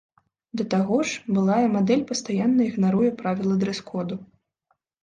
Да 0.61 0.65
таго 0.73 0.97
ж, 1.09 1.35
былая 1.35 1.67
мадэль 1.75 2.03
пастаянна 2.11 2.61
ігнаруе 2.71 3.09
правілы 3.25 3.53
дрэс-коду. 3.67 4.15